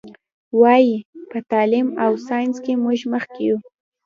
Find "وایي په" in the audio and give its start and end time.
0.61-1.37